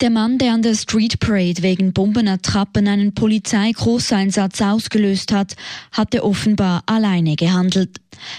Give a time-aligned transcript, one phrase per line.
[0.00, 5.56] Der Mann, der an der Street Parade wegen Bombenattrappen einen Polizeigroßeinsatz ausgelöst hat,
[5.92, 7.98] hatte offenbar alleine gehandelt.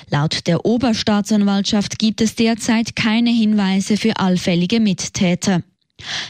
[0.10, 5.62] Laut der Oberstaatsanwaltschaft gibt es derzeit keine Hinweise für allfällige Mittäter.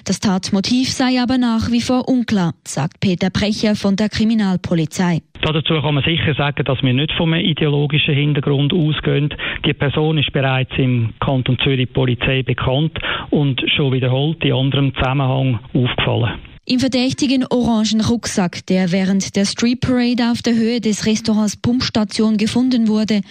[0.06, 5.22] Das Tatmotiv sei aber nach wie vor unklar, sagt Peter Brecher von der Kriminalpolizei.
[5.42, 9.34] Dazu kann man sicher sagen, dass wir nicht vom ideologischen Hintergrund ausgehen.
[9.66, 12.98] Die Person ist bereits im Kanton Zürich Polizei bekannt
[13.32, 16.40] und schon wiederholt in anderem Zusammenhang aufgefallen.
[16.66, 22.38] Im verdächtigen orangen Rucksack, der während der Street Parade auf der Höhe des Restaurants Pumpstation
[22.38, 23.22] gefunden wurde,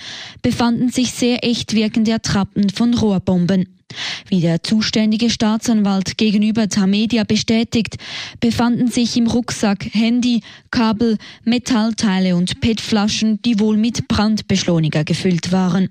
[0.42, 3.79] befanden sich sehr echt wirkende Attrappen von Rohrbomben.
[4.28, 7.96] Wie der zuständige Staatsanwalt gegenüber Tamedia bestätigt,
[8.40, 15.88] befanden sich im Rucksack Handy, Kabel, Metallteile und PET-Flaschen, die wohl mit Brandbeschleuniger gefüllt waren.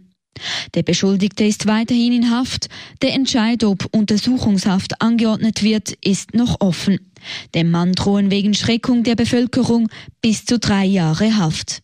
[0.73, 2.69] Der Beschuldigte ist weiterhin in Haft.
[3.01, 6.99] Der Entscheid, ob Untersuchungshaft angeordnet wird, ist noch offen.
[7.53, 9.89] Dem Mann drohen wegen Schreckung der Bevölkerung
[10.21, 11.81] bis zu drei Jahre Haft.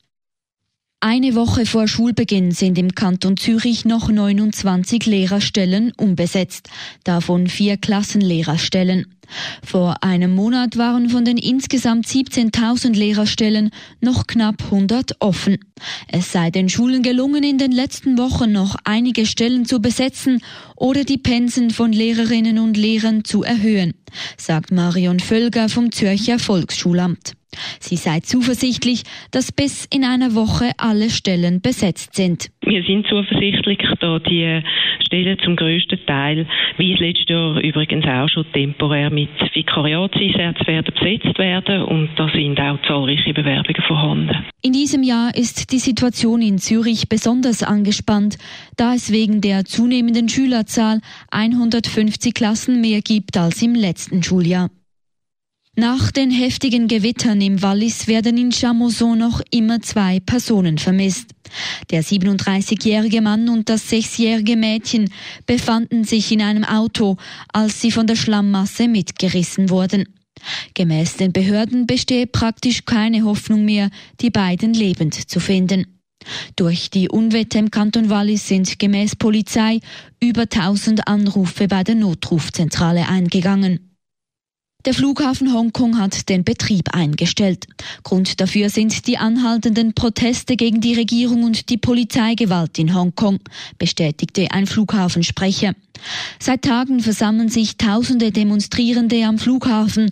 [1.01, 6.69] Eine Woche vor Schulbeginn sind im Kanton Zürich noch 29 Lehrerstellen unbesetzt,
[7.03, 9.05] davon vier Klassenlehrerstellen.
[9.63, 15.57] Vor einem Monat waren von den insgesamt 17.000 Lehrerstellen noch knapp 100 offen.
[16.07, 20.41] Es sei den Schulen gelungen, in den letzten Wochen noch einige Stellen zu besetzen
[20.75, 23.93] oder die Pensen von Lehrerinnen und Lehrern zu erhöhen,
[24.37, 27.33] sagt Marion Völger vom Zürcher Volksschulamt.
[27.79, 32.49] Sie sei zuversichtlich, dass bis in einer Woche alle Stellen besetzt sind.
[32.61, 34.61] Wir sind zuversichtlich, da die
[35.05, 40.93] Stellen zum grössten Teil, wie es letztes Jahr übrigens auch schon temporär mit Vikariatseinsätzen werden
[40.93, 44.45] besetzt werden und da sind auch zahlreiche Bewerbungen vorhanden.
[44.61, 48.37] In diesem Jahr ist die Situation in Zürich besonders angespannt,
[48.77, 51.01] da es wegen der zunehmenden Schülerzahl
[51.31, 54.69] 150 Klassen mehr gibt als im letzten Schuljahr.
[55.77, 61.31] Nach den heftigen Gewittern im Wallis werden in Chamoson noch immer zwei Personen vermisst.
[61.91, 65.09] Der 37-jährige Mann und das sechsjährige Mädchen
[65.45, 67.17] befanden sich in einem Auto,
[67.51, 70.05] als sie von der Schlammmasse mitgerissen wurden.
[70.75, 73.89] Gemäß den Behörden bestehe praktisch keine Hoffnung mehr,
[74.21, 75.87] die beiden lebend zu finden.
[76.55, 79.81] Durch die Unwetter im Kanton Wallis sind gemäß Polizei
[80.21, 83.84] über 1000 Anrufe bei der Notrufzentrale eingegangen.
[84.85, 87.65] Der Flughafen Hongkong hat den Betrieb eingestellt.
[88.03, 93.39] Grund dafür sind die anhaltenden Proteste gegen die Regierung und die Polizeigewalt in Hongkong,
[93.79, 95.73] bestätigte ein Flughafensprecher.
[96.39, 100.11] Seit Tagen versammeln sich tausende Demonstrierende am Flughafen.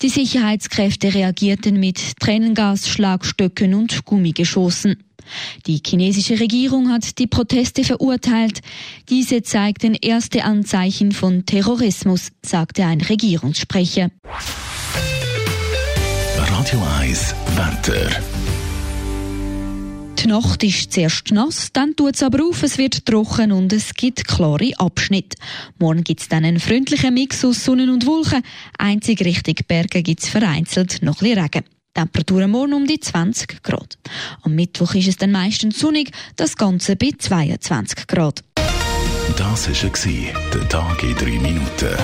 [0.00, 4.96] Die Sicherheitskräfte reagierten mit Tränengas, Schlagstöcken und Gummigeschossen.
[5.66, 8.60] Die chinesische Regierung hat die Proteste verurteilt.
[9.08, 14.10] Diese zeigten erste Anzeichen von Terrorismus, sagte ein Regierungssprecher.
[16.36, 18.10] Radio 1 Wetter.
[20.24, 23.92] Die Nacht ist zuerst nass, dann tut es aber auf, es wird trocken und es
[23.92, 25.36] gibt klare Abschnitte.
[25.78, 28.42] Morgen gibt es dann einen freundlichen Mix aus Sonne und Wolken.
[28.78, 31.73] Einzig Richtung Berge gibt es vereinzelt noch ein bisschen Regen.
[31.94, 33.98] Temperaturen morgen um die 20 Grad.
[34.42, 38.42] Am Mittwoch ist es dann meistens sonnig, das Ganze bei 22 Grad.
[39.36, 41.96] Das war der Tag in drei Minuten.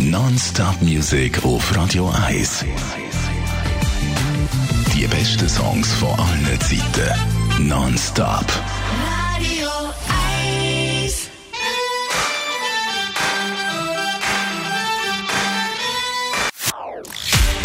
[0.00, 2.64] Non-Stop Music auf Radio 1.
[4.94, 7.68] Die besten Songs von allen Zeiten.
[7.68, 8.46] Non-Stop.